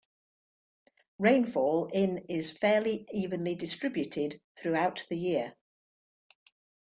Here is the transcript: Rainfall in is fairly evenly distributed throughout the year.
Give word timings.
Rainfall 1.19 1.85
in 1.93 2.17
is 2.27 2.49
fairly 2.49 3.05
evenly 3.11 3.53
distributed 3.53 4.41
throughout 4.57 5.05
the 5.09 5.15
year. 5.15 5.53